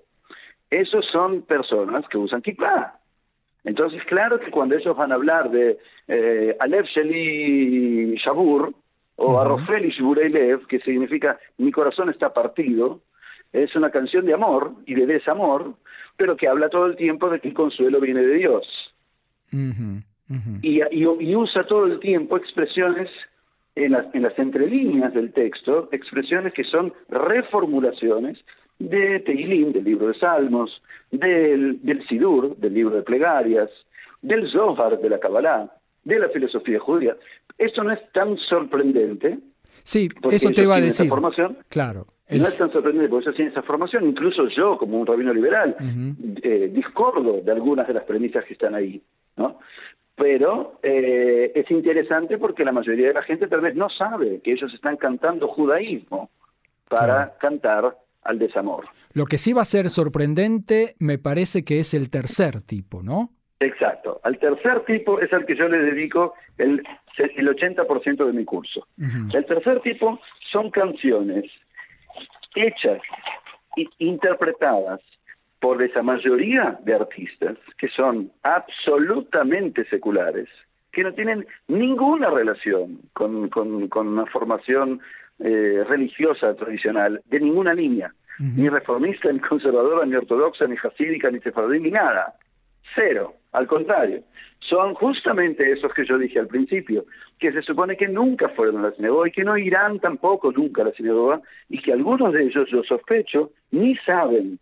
Esos 0.70 1.06
son 1.12 1.42
personas 1.42 2.04
que 2.08 2.18
usan 2.18 2.42
kippah 2.42 2.98
entonces, 3.64 4.02
claro 4.04 4.38
que 4.38 4.50
cuando 4.50 4.76
ellos 4.76 4.96
van 4.96 5.10
a 5.10 5.14
hablar 5.14 5.50
de 5.50 5.78
eh, 6.06 6.56
Alev 6.60 6.84
Sheli 6.84 8.14
Shabur, 8.16 8.74
o 9.16 9.32
uh 9.32 9.58
-huh. 9.58 10.66
que 10.66 10.80
significa 10.80 11.38
mi 11.58 11.72
corazón 11.72 12.10
está 12.10 12.32
partido, 12.32 13.00
es 13.52 13.74
una 13.74 13.90
canción 13.90 14.26
de 14.26 14.34
amor 14.34 14.72
y 14.84 14.94
de 14.94 15.06
desamor, 15.06 15.74
pero 16.16 16.36
que 16.36 16.48
habla 16.48 16.68
todo 16.68 16.86
el 16.86 16.96
tiempo 16.96 17.30
de 17.30 17.40
que 17.40 17.48
el 17.48 17.54
consuelo 17.54 18.00
viene 18.00 18.22
de 18.22 18.34
Dios. 18.34 18.66
Y, 20.62 20.80
y, 20.90 21.36
usa 21.36 21.64
todo 21.66 21.86
el 21.86 22.00
tiempo 22.00 22.36
expresiones 22.36 23.08
en 23.76 23.92
las, 23.92 24.12
en 24.14 24.22
las 24.22 24.36
entrelíneas 24.38 25.14
del 25.14 25.32
texto, 25.32 25.88
expresiones 25.92 26.52
que 26.54 26.64
son 26.64 26.92
reformulaciones 27.08 28.38
de 28.78 29.20
Teilim, 29.20 29.72
del 29.72 29.84
libro 29.84 30.08
de 30.08 30.14
Salmos, 30.14 30.82
del, 31.10 31.80
del 31.82 32.06
Sidur, 32.06 32.56
del 32.56 32.74
libro 32.74 32.96
de 32.96 33.02
plegarias, 33.02 33.70
del 34.20 34.50
Zohar, 34.50 34.98
de 34.98 35.08
la 35.08 35.18
Kabbalah, 35.18 35.70
de 36.02 36.18
la 36.18 36.28
filosofía 36.28 36.78
judía. 36.80 37.16
Esto 37.58 37.84
no 37.84 37.92
es 37.92 38.00
tan 38.12 38.36
sorprendente. 38.36 39.38
Sí, 39.82 40.08
eso 40.30 40.50
te 40.50 40.62
iba 40.62 40.76
a 40.76 40.80
decir. 40.80 41.08
Formación, 41.08 41.58
claro. 41.68 42.06
No 42.30 42.42
es 42.42 42.56
tan 42.56 42.72
sorprendente 42.72 43.10
porque 43.10 43.24
ellos 43.24 43.36
tienen 43.36 43.52
esa 43.52 43.62
formación. 43.62 44.06
Incluso 44.06 44.48
yo, 44.48 44.78
como 44.78 44.98
un 44.98 45.06
rabino 45.06 45.32
liberal, 45.32 45.76
eh, 46.42 46.70
discordo 46.72 47.40
de 47.42 47.52
algunas 47.52 47.86
de 47.86 47.94
las 47.94 48.04
premisas 48.04 48.44
que 48.46 48.54
están 48.54 48.74
ahí. 48.74 49.00
¿no? 49.36 49.58
Pero 50.16 50.78
eh, 50.82 51.52
es 51.54 51.70
interesante 51.70 52.38
porque 52.38 52.64
la 52.64 52.72
mayoría 52.72 53.08
de 53.08 53.14
la 53.14 53.22
gente 53.22 53.46
tal 53.46 53.60
vez 53.60 53.74
no 53.74 53.88
sabe 53.90 54.40
que 54.40 54.52
ellos 54.52 54.72
están 54.72 54.96
cantando 54.96 55.48
judaísmo 55.48 56.30
para 56.88 57.36
cantar 57.38 57.96
al 58.24 58.38
desamor. 58.38 58.86
Lo 59.12 59.24
que 59.26 59.38
sí 59.38 59.52
va 59.52 59.62
a 59.62 59.66
ser 59.66 59.90
sorprendente 59.90 60.94
me 60.98 61.18
parece 61.18 61.64
que 61.64 61.80
es 61.80 61.94
el 61.94 62.10
tercer 62.10 62.60
tipo, 62.62 63.02
¿no? 63.02 63.30
Exacto. 63.60 64.20
Al 64.24 64.38
tercer 64.38 64.84
tipo 64.84 65.20
es 65.20 65.32
al 65.32 65.46
que 65.46 65.56
yo 65.56 65.68
le 65.68 65.78
dedico 65.78 66.34
el, 66.58 66.82
el 67.18 67.48
80% 67.48 68.26
de 68.26 68.32
mi 68.32 68.44
curso. 68.44 68.86
El 69.32 69.44
tercer 69.46 69.80
tipo 69.80 70.20
son 70.50 70.70
canciones 70.70 71.44
hechas 72.54 73.00
e 73.76 73.86
interpretadas 73.98 75.00
por 75.60 75.82
esa 75.82 76.02
mayoría 76.02 76.78
de 76.82 76.94
artistas 76.94 77.56
que 77.78 77.88
son 77.88 78.30
absolutamente 78.42 79.84
seculares, 79.86 80.48
que 80.92 81.02
no 81.02 81.14
tienen 81.14 81.46
ninguna 81.68 82.28
relación 82.30 83.00
con, 83.14 83.48
con, 83.48 83.88
con 83.88 84.08
una 84.08 84.26
formación 84.26 85.00
eh, 85.38 85.84
religiosa 85.88 86.54
tradicional 86.54 87.20
de 87.26 87.40
ninguna 87.40 87.74
línea, 87.74 88.12
ni 88.38 88.68
reformista, 88.68 89.32
ni 89.32 89.38
conservadora, 89.40 90.04
ni 90.06 90.16
ortodoxa, 90.16 90.66
ni 90.66 90.76
jasídica, 90.76 91.30
ni 91.30 91.40
sefardí, 91.40 91.80
ni 91.80 91.90
nada. 91.90 92.34
Cero, 92.94 93.34
al 93.52 93.66
contrario. 93.66 94.22
Son 94.60 94.94
justamente 94.94 95.70
esos 95.70 95.92
que 95.92 96.06
yo 96.06 96.18
dije 96.18 96.40
al 96.40 96.48
principio, 96.48 97.04
que 97.38 97.52
se 97.52 97.62
supone 97.62 97.96
que 97.96 98.08
nunca 98.08 98.48
fueron 98.50 98.78
a 98.78 98.88
la 98.88 98.96
sinagoga 98.96 99.28
y 99.28 99.32
que 99.32 99.44
no 99.44 99.56
irán 99.58 100.00
tampoco 100.00 100.50
nunca 100.52 100.82
a 100.82 100.86
la 100.86 100.92
sinagoga 100.92 101.40
y 101.68 101.80
que 101.80 101.92
algunos 101.92 102.32
de 102.32 102.44
ellos, 102.44 102.68
yo 102.70 102.82
sospecho, 102.82 103.50
ni 103.70 103.96
saben 103.98 104.58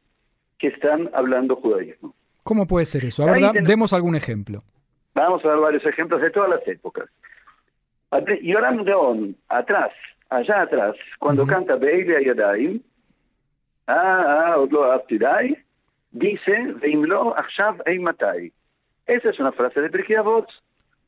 que 0.59 0.69
están 0.69 1.11
hablando 1.15 1.57
judaísmo. 1.57 2.15
¿Cómo 2.45 2.67
puede 2.67 2.87
ser 2.87 3.05
eso? 3.05 3.23
A 3.23 3.33
ver, 3.33 3.63
demos 3.63 3.93
algún 3.93 4.17
ejemplo. 4.17 4.59
Vamos 5.15 5.45
a 5.45 5.49
dar 5.49 5.59
varios 5.59 5.85
ejemplos 5.87 6.21
de 6.21 6.31
todas 6.31 6.51
las 6.51 6.67
épocas. 6.67 7.09
Yoram 8.43 8.85
León, 8.85 9.37
atrás, 9.49 9.93
allá 10.37 10.63
atrás, 10.63 10.97
cuando 11.19 11.47
canta 11.47 11.77
Beile 11.77 12.25
Yadayim, 12.25 12.81
ah, 13.87 14.57
ah, 14.57 15.41
dice, 16.11 16.75
Veimlo 16.81 17.37
Achshav 17.37 17.83
Eimatai. 17.87 18.53
Esa 19.07 19.31
es 19.31 19.39
una 19.39 19.53
frase 19.53 19.81
de 19.81 19.91
Pirkei 19.91 20.17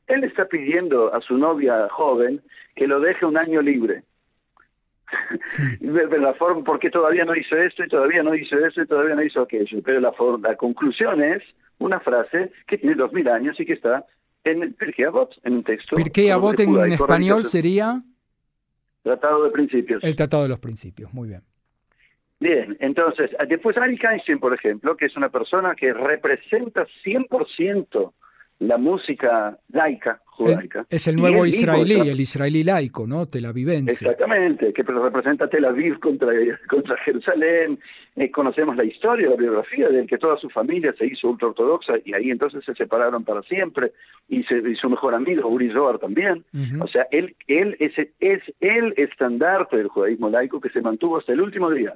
Él 0.07 0.23
está 0.23 0.45
pidiendo 0.45 1.13
a 1.13 1.21
su 1.21 1.37
novia 1.37 1.87
joven 1.89 2.41
que 2.75 2.87
lo 2.87 2.99
deje 2.99 3.25
un 3.25 3.37
año 3.37 3.61
libre. 3.61 4.03
de 5.79 6.17
la 6.19 6.33
forma, 6.33 6.63
porque 6.63 6.89
todavía 6.89 7.25
no 7.25 7.35
hizo 7.35 7.55
esto 7.55 7.83
y 7.83 7.87
todavía 7.87 8.23
no 8.23 8.35
hizo 8.35 8.57
eso 8.57 8.81
y 8.81 8.87
todavía 8.87 9.15
no 9.15 9.23
hizo 9.23 9.41
aquello. 9.41 9.79
Pero 9.83 9.99
la, 9.99 10.13
la 10.41 10.55
conclusión 10.55 11.23
es 11.23 11.43
una 11.77 11.99
frase 11.99 12.51
que 12.67 12.77
tiene 12.77 12.95
dos 12.95 13.13
mil 13.13 13.27
años 13.27 13.59
y 13.59 13.65
que 13.65 13.73
está 13.73 14.05
en 14.43 14.73
Pirkei 14.73 15.05
en 15.43 15.53
un 15.53 15.63
texto. 15.63 15.95
Pirkei 15.95 16.29
Avot 16.29 16.59
en 16.59 16.93
español 16.93 17.43
sería... 17.43 18.01
Tratado 19.05 19.43
de 19.43 19.51
Principios. 19.51 20.03
El 20.03 20.15
Tratado 20.15 20.43
de 20.43 20.49
los 20.49 20.59
Principios, 20.59 21.13
muy 21.13 21.29
bien. 21.29 21.41
Bien, 22.39 22.75
entonces, 22.79 23.29
después 23.47 23.77
Ari 23.77 23.99
Einstein, 24.01 24.39
por 24.39 24.53
ejemplo, 24.53 24.97
que 24.97 25.05
es 25.05 25.15
una 25.15 25.29
persona 25.29 25.75
que 25.75 25.93
representa 25.93 26.87
100% 27.05 28.13
la 28.59 28.77
música 28.77 29.57
laica, 29.69 30.21
judaica. 30.25 30.85
es 30.89 31.07
el 31.07 31.17
nuevo 31.17 31.45
israelí, 31.45 32.09
el 32.09 32.19
israelí 32.19 32.63
laico, 32.63 33.05
¿no? 33.05 33.27
Tel 33.27 33.45
Avivense. 33.45 33.91
Exactamente, 33.91 34.73
que 34.73 34.81
representa 34.81 35.47
Tel 35.47 35.65
Aviv 35.65 35.99
contra, 35.99 36.31
contra 36.67 36.97
Jerusalén. 37.03 37.79
Eh, 38.15 38.31
conocemos 38.31 38.77
la 38.77 38.85
historia, 38.85 39.29
la 39.29 39.35
biografía 39.35 39.89
de 39.89 40.05
que 40.05 40.17
toda 40.17 40.37
su 40.37 40.49
familia 40.49 40.93
se 40.97 41.05
hizo 41.05 41.27
ultraortodoxa 41.29 41.95
y 42.05 42.13
ahí 42.13 42.31
entonces 42.31 42.63
se 42.63 42.73
separaron 42.73 43.23
para 43.25 43.41
siempre. 43.43 43.91
Y, 44.29 44.43
su 44.43 44.89
mejor 44.89 45.13
amigo, 45.13 45.49
Uri 45.49 45.71
Zohar, 45.71 45.99
también. 45.99 46.45
O 46.81 46.87
sea, 46.87 47.07
él, 47.11 47.35
él 47.47 47.75
es, 47.79 47.93
es 48.19 48.41
el 48.61 48.93
estandarte 48.97 49.77
del 49.77 49.89
judaísmo 49.89 50.29
laico 50.29 50.61
que 50.61 50.69
se 50.69 50.81
mantuvo 50.81 51.17
hasta 51.17 51.33
el 51.33 51.41
último 51.41 51.69
día 51.69 51.93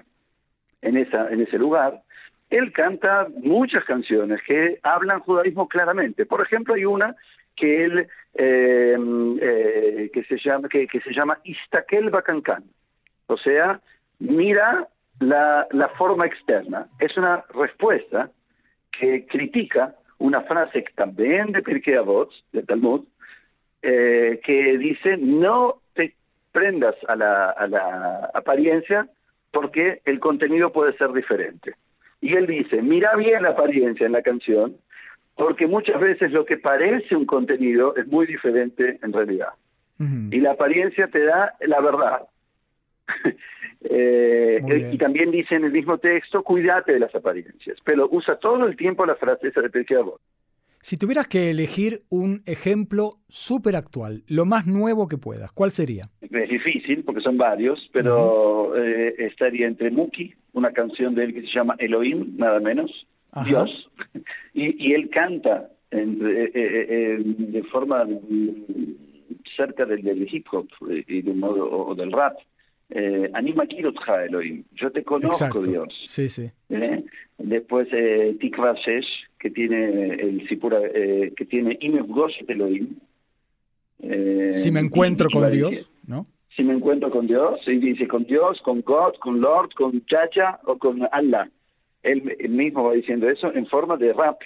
en, 0.82 0.98
esa, 0.98 1.30
en 1.30 1.42
ese 1.42 1.58
lugar 1.58 2.02
él 2.50 2.72
canta 2.72 3.28
muchas 3.44 3.84
canciones 3.86 4.42
que 4.46 4.80
hablan 4.82 5.20
judaísmo 5.20 5.68
claramente. 5.68 6.26
Por 6.26 6.42
ejemplo, 6.42 6.74
hay 6.74 6.86
una 6.86 7.16
que 7.56 7.84
él 7.86 8.08
eh, 8.36 8.98
eh, 9.42 10.10
que 10.14 10.24
se 10.24 10.38
llama 10.38 10.68
que, 10.70 10.88
se 10.88 11.14
llama 11.14 11.40
Istakel 11.44 12.10
Bakankan, 12.10 12.64
o 13.28 13.38
sea, 13.38 13.82
mira 14.20 14.88
la, 15.20 15.68
la 15.72 15.90
forma 15.90 16.26
externa. 16.26 16.88
Es 17.00 17.18
una 17.18 17.44
respuesta 17.54 18.32
que 18.92 19.26
critica 19.26 19.96
una 20.18 20.42
frase 20.42 20.86
también 20.96 21.52
de 21.52 21.62
Pirkei 21.62 21.96
Avot, 21.96 22.30
del 22.52 22.66
Talmud, 22.66 23.06
eh, 23.82 24.40
que 24.44 24.78
dice 24.78 25.18
no 25.18 25.82
te 25.94 26.14
prendas 26.52 26.96
a 27.08 27.16
la, 27.16 27.50
a 27.52 27.68
la 27.68 28.30
apariencia 28.34 29.08
porque 29.52 30.02
el 30.06 30.20
contenido 30.20 30.72
puede 30.72 30.96
ser 30.98 31.12
diferente. 31.14 31.76
Y 32.22 32.36
él 32.36 32.48
dice, 32.48 32.82
mira 32.82 33.16
bien 33.16 33.44
la 33.44 33.50
apariencia 33.50 34.06
en 34.06 34.12
la 34.12 34.22
canción, 34.22 34.76
porque 35.36 35.68
muchas 35.68 36.00
veces 36.02 36.32
lo 36.32 36.46
que 36.46 36.58
parece 36.58 37.16
un 37.16 37.26
contenido 37.26 37.96
es 37.96 38.06
muy 38.08 38.28
diferente 38.28 39.00
en 39.02 39.14
realidad. 39.14 39.54
Y 39.98 40.40
la 40.40 40.52
apariencia 40.52 41.08
te 41.08 41.26
da 41.26 41.56
la 41.60 41.82
verdad. 41.82 42.22
eh, 43.90 44.90
y 44.92 44.98
también 44.98 45.32
dice 45.32 45.56
en 45.56 45.66
el 45.66 45.72
mismo 45.72 45.98
texto, 45.98 46.44
cuídate 46.44 46.94
de 46.94 47.00
las 47.00 47.14
apariencias, 47.16 47.78
pero 47.84 48.08
usa 48.12 48.38
todo 48.38 48.66
el 48.66 48.76
tiempo 48.76 49.06
la 49.06 49.16
frase 49.16 49.48
esa 49.48 49.62
de 49.62 49.70
Pequeabot. 49.70 50.20
Si 50.82 50.98
tuvieras 50.98 51.28
que 51.28 51.50
elegir 51.50 52.04
un 52.10 52.42
ejemplo 52.46 53.18
súper 53.28 53.76
actual, 53.76 54.24
lo 54.28 54.46
más 54.46 54.66
nuevo 54.66 55.10
que 55.10 55.18
puedas, 55.18 55.52
¿cuál 55.52 55.72
sería? 55.72 56.10
Es 56.22 56.50
difícil 56.50 57.04
porque 57.04 57.22
son 57.22 57.38
varios, 57.38 57.90
pero 57.92 58.74
eh, 58.78 59.14
estaría 59.18 59.68
entre 59.68 59.92
Muki, 59.92 60.34
una 60.54 60.72
canción 60.72 61.16
de 61.16 61.26
él 61.26 61.34
que 61.34 61.42
se 61.42 61.54
llama 61.54 61.76
Elohim, 61.80 62.38
nada 62.38 62.62
menos, 62.62 62.92
Dios, 63.46 63.70
y, 64.54 64.94
él 64.94 65.10
canta 65.10 65.70
eh, 65.92 66.52
eh, 66.54 67.18
de 67.24 67.64
forma 67.64 68.08
cerca 69.56 69.86
del, 69.86 70.28
hip 70.32 70.48
hop 70.52 70.68
y 71.08 71.22
de 71.22 71.34
modo, 71.34 71.70
o, 71.70 71.94
del 71.94 72.12
rap. 72.12 72.38
Anima 73.34 73.66
Kirotja 73.68 74.26
Elohim, 74.26 74.64
yo 74.74 74.92
te 74.92 75.04
conozco 75.04 75.62
Dios. 75.62 76.04
Sí, 76.06 76.28
sí. 76.28 76.52
Después 77.38 77.88
Tikva 78.40 78.74
Shesh, 78.74 79.28
que 79.40 79.52
tiene 79.52 80.16
el 80.16 80.48
Sipura, 80.48 80.82
que 80.82 81.46
tiene 81.46 81.78
Elohim, 82.48 82.96
eh, 84.02 84.50
si 84.52 84.72
me 84.72 84.80
encuentro 84.80 85.30
con 85.30 85.50
Dios, 85.50 85.92
¿no? 86.08 86.26
Si 86.56 86.64
me 86.64 86.74
encuentro 86.74 87.10
con 87.10 87.28
Dios, 87.28 87.60
y 87.68 87.78
dice 87.78 88.08
con 88.08 88.26
Dios, 88.26 88.60
con 88.64 88.82
God, 88.82 89.16
con 89.20 89.40
Lord, 89.40 89.74
con 89.76 90.06
Chacha 90.06 90.60
o 90.66 90.78
con 90.78 91.08
Allah. 91.12 91.50
Él, 92.04 92.24
mismo 92.50 92.86
va 92.86 92.94
diciendo 92.94 93.30
eso 93.30 93.54
en 93.54 93.68
forma 93.68 93.98
de 93.98 94.14
rap. 94.14 94.42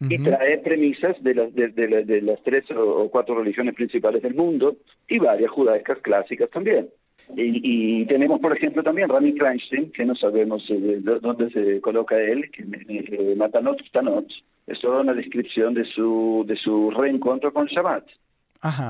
Y 0.00 0.22
trae 0.22 0.58
premisas 0.58 1.16
de 1.22 1.34
las, 1.34 1.54
de, 1.54 2.20
las 2.20 2.42
tres 2.42 2.64
o 2.72 3.08
cuatro 3.10 3.36
religiones 3.36 3.74
principales 3.74 4.22
del 4.22 4.34
mundo 4.34 4.76
y 5.08 5.18
varias 5.18 5.50
judaicas 5.50 5.98
clásicas 6.00 6.50
también. 6.50 6.90
Y, 7.36 8.04
tenemos, 8.06 8.38
por 8.40 8.54
ejemplo, 8.54 8.82
también 8.82 9.08
Rami 9.08 9.34
Kleinstein, 9.34 9.90
que 9.92 10.04
no 10.04 10.14
sabemos 10.14 10.62
eh, 10.68 11.00
dónde 11.02 11.50
se 11.50 11.80
coloca 11.80 12.20
él, 12.20 12.50
que 12.50 12.62
eh, 12.62 13.34
Matanot 13.34 13.80
Tanot, 13.92 14.26
es 14.66 14.78
toda 14.80 15.00
una 15.00 15.14
descripción 15.14 15.74
de 15.74 15.84
su, 15.84 16.44
de 16.46 16.56
su 16.56 16.90
reencuentro 16.90 17.52
con 17.52 17.66
Shabbat 17.66 18.04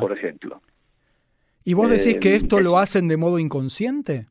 por 0.00 0.12
ejemplo. 0.12 0.61
¿Y 1.64 1.75
vos 1.75 1.90
decís 1.90 2.19
que 2.19 2.33
eh, 2.33 2.37
esto 2.37 2.61
lo 2.61 2.78
hacen 2.78 3.09
de 3.09 3.16
modo 3.16 3.38
inconsciente? 3.38 4.26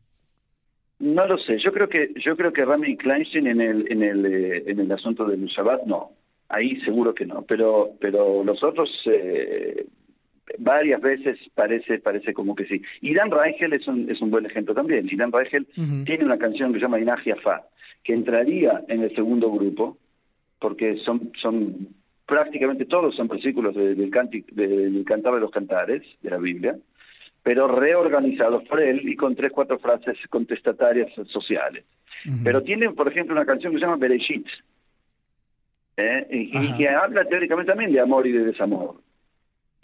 No 1.00 1.28
lo 1.28 1.38
sé. 1.38 1.58
Yo 1.64 1.74
creo 1.74 1.90
que 1.90 2.14
yo 2.24 2.38
creo 2.38 2.54
que 2.54 2.64
Rami 2.64 2.96
Kleinstein 2.96 3.48
en 3.48 3.62
el 3.62 3.92
en 3.92 4.04
el 4.04 4.26
eh, 4.26 4.64
en 4.68 4.80
el 4.80 4.92
asunto 4.92 5.26
del 5.26 5.46
Shabbat 5.48 5.84
no. 5.86 6.12
Ahí 6.50 6.80
seguro 6.82 7.14
que 7.14 7.26
no. 7.26 7.42
Pero 7.42 7.92
pero 8.00 8.44
los 8.44 8.64
otros 8.64 8.90
eh, 9.06 9.86
varias 10.58 11.02
veces 11.02 11.38
parece 11.56 12.00
parece 12.00 12.34
como 12.34 12.56
que 12.56 12.66
sí. 12.66 12.82
Irán 13.02 13.32
Reichel 13.32 13.74
es 13.74 13.88
un 13.88 14.10
es 14.10 14.22
un 14.22 14.32
buen 14.32 14.46
ejemplo 14.46 14.74
también. 14.74 15.08
Irán 15.10 15.32
Reichel 15.32 15.68
tiene 16.06 16.26
una 16.26 16.38
canción 16.38 16.72
que 16.72 16.80
se 16.80 16.86
llama 16.86 17.00
Inagia 17.00 17.36
Fa 17.38 17.64
que 18.04 18.14
entraría 18.14 18.84
en 18.88 19.02
el 19.02 19.16
segundo 19.16 19.52
grupo 19.52 19.98
porque 20.60 20.98
son 21.06 21.32
son 21.42 21.90
prácticamente 22.26 22.86
todos 22.86 23.16
son 23.16 23.28
versículos 23.28 23.76
del, 23.76 23.98
del 23.98 25.06
Cantar 25.06 25.34
de 25.34 25.40
los 25.40 25.52
Cantares, 25.52 26.04
de 26.22 26.30
la 26.30 26.38
Biblia, 26.38 26.78
pero 27.44 27.68
reorganizados 27.68 28.64
por 28.64 28.82
él 28.82 29.08
y 29.08 29.16
con 29.16 29.36
tres, 29.36 29.52
cuatro 29.52 29.78
frases 29.80 30.18
contestatarias 30.30 31.12
sociales. 31.28 31.84
Pero 32.42 32.64
tiene, 32.64 32.90
por 32.92 33.10
ejemplo, 33.10 33.36
una 33.36 33.46
canción 33.46 33.74
que 33.74 33.80
se 33.80 33.86
llama 33.86 33.98
Bereshit, 33.98 34.48
¿eh? 35.98 36.26
y, 36.32 36.74
que 36.78 36.88
habla 36.88 37.26
teóricamente 37.26 37.72
también 37.72 37.92
de 37.92 38.00
amor 38.00 38.26
y 38.26 38.32
de 38.32 38.46
desamor. 38.46 38.96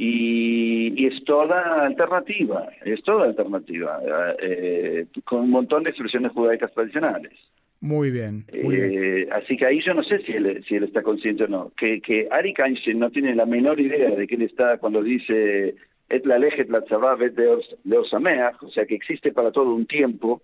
Y, 0.01 1.05
es 1.07 1.23
toda 1.25 1.85
alternativa, 1.85 2.69
es 2.85 3.03
toda 3.03 3.25
alternativa, 3.25 3.99
eh, 4.41 5.05
con 5.25 5.41
un 5.41 5.49
montón 5.49 5.83
de 5.83 5.89
expresiones 5.89 6.31
judaicas 6.31 6.71
tradicionales. 6.73 7.33
Muy 7.81 8.09
bien, 8.09 8.45
eh, 8.47 9.27
Así 9.31 9.57
que 9.57 9.65
ahí 9.65 9.81
yo 9.85 9.93
no 9.93 10.03
sé 10.03 10.19
si 10.19 10.31
él, 10.31 10.63
si 10.67 10.75
él 10.75 10.85
está 10.85 11.01
consciente 11.01 11.43
o 11.43 11.47
no. 11.47 11.71
Que, 11.75 11.99
que 11.99 12.27
Ari 12.31 12.53
Einstein 12.57 12.99
no 12.99 13.09
tiene 13.09 13.35
la 13.35 13.45
menor 13.45 13.79
idea 13.79 14.11
de 14.11 14.25
que 14.25 14.35
él 14.35 14.43
está 14.43 14.77
cuando 14.77 15.03
dice 15.03 15.75
et 16.09 16.25
la 16.25 16.39
lejet 16.39 16.69
la 16.69 16.79
et 16.79 17.35
de 17.35 17.97
o 17.97 18.69
sea 18.71 18.85
que 18.85 18.95
existe 18.95 19.31
para 19.31 19.51
todo 19.51 19.73
un 19.73 19.85
tiempo, 19.85 20.41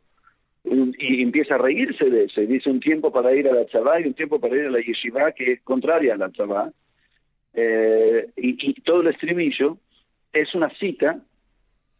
y 0.64 1.22
empieza 1.22 1.56
a 1.56 1.60
reírse 1.60 2.10
de 2.10 2.26
eso, 2.26 2.42
y 2.42 2.48
dice 2.48 2.70
un 2.70 2.80
tiempo 2.80 3.12
para 3.12 3.34
ir 3.36 3.48
a 3.48 3.54
la 3.54 3.66
tzavá 3.66 4.00
y 4.00 4.06
un 4.06 4.14
tiempo 4.14 4.40
para 4.40 4.56
ir 4.56 4.66
a 4.66 4.72
la 4.72 4.80
yeshiva 4.80 5.32
que 5.32 5.54
es 5.54 5.62
contraria 5.62 6.16
a 6.16 6.18
la 6.18 6.30
tzavá, 6.30 6.72
eh, 7.54 7.85
y, 8.50 8.58
y 8.60 8.74
todo 8.82 9.02
el 9.02 9.08
estribillo 9.08 9.78
es 10.34 10.54
una 10.54 10.70
cita 10.78 11.20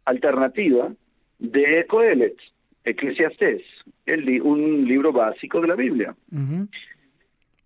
alternativa 0.04 0.92
de 1.38 1.86
Coelet. 1.88 2.36
Eclesiastés, 2.84 3.62
el, 4.06 4.40
un 4.42 4.86
libro 4.86 5.12
básico 5.12 5.60
de 5.60 5.66
la 5.66 5.74
Biblia. 5.74 6.14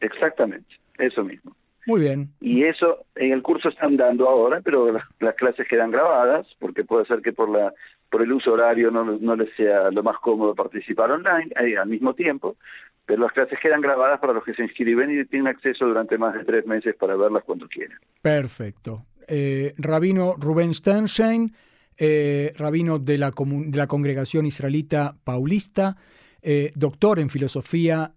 Exactamente, 0.00 0.76
eso 0.96 1.24
mismo. 1.24 1.54
Muy 1.86 2.00
bien. 2.02 2.30
Y 2.40 2.64
eso 2.64 3.04
en 3.16 3.32
el 3.32 3.42
curso 3.42 3.68
están 3.68 3.96
dando 3.96 4.28
ahora, 4.28 4.60
pero 4.62 4.92
las, 4.92 5.34
clases 5.34 5.66
quedan 5.68 5.90
grabadas, 5.90 6.46
porque 6.60 6.84
puede 6.84 7.04
ser 7.06 7.20
que 7.20 7.32
por 7.32 7.50
la 7.50 7.74
por 8.10 8.22
el 8.22 8.32
uso 8.32 8.52
horario 8.52 8.90
no, 8.90 9.04
no 9.04 9.36
les 9.36 9.54
sea 9.54 9.90
lo 9.90 10.02
más 10.02 10.16
cómodo 10.20 10.54
participar 10.54 11.10
online 11.10 11.50
eh, 11.60 11.76
al 11.76 11.88
mismo 11.88 12.14
tiempo, 12.14 12.56
pero 13.04 13.22
las 13.22 13.32
clases 13.32 13.58
quedan 13.60 13.82
grabadas 13.82 14.20
para 14.20 14.32
los 14.32 14.44
que 14.44 14.54
se 14.54 14.62
inscriben 14.62 15.10
y 15.10 15.24
tienen 15.24 15.48
acceso 15.48 15.86
durante 15.86 16.16
más 16.16 16.34
de 16.34 16.44
tres 16.44 16.64
meses 16.64 16.94
para 16.94 17.16
verlas 17.16 17.42
cuando 17.44 17.68
quieran. 17.68 17.98
Perfecto. 18.22 18.96
Eh, 19.26 19.74
rabino 19.76 20.34
Rubén 20.38 20.72
Sternstein, 20.72 21.52
eh, 21.98 22.52
rabino 22.56 22.98
de 22.98 23.18
la, 23.18 23.30
de 23.30 23.78
la 23.78 23.86
congregación 23.86 24.46
israelita 24.46 25.16
paulista, 25.24 25.96
eh, 26.40 26.72
doctor 26.76 27.18
en 27.18 27.28
filosofía 27.28 28.12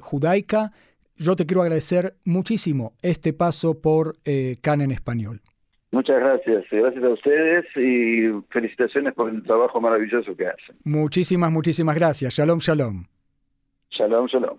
judaica, 0.00 0.70
yo 1.16 1.36
te 1.36 1.46
quiero 1.46 1.62
agradecer 1.62 2.14
muchísimo 2.24 2.92
este 3.02 3.32
paso 3.32 3.80
por 3.80 4.14
eh, 4.24 4.56
CAN 4.60 4.80
en 4.80 4.90
español. 4.90 5.40
Muchas 5.92 6.18
gracias, 6.18 6.64
gracias 6.70 7.04
a 7.04 7.08
ustedes 7.08 7.64
y 7.76 8.42
felicitaciones 8.50 9.14
por 9.14 9.30
el 9.30 9.44
trabajo 9.44 9.80
maravilloso 9.80 10.36
que 10.36 10.48
hacen. 10.48 10.76
Muchísimas, 10.82 11.52
muchísimas 11.52 11.94
gracias. 11.94 12.34
Shalom, 12.34 12.58
shalom. 12.58 13.04
Shalom, 13.90 14.26
shalom. 14.26 14.58